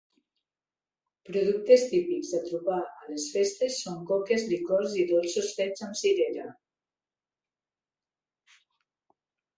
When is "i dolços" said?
5.03-5.53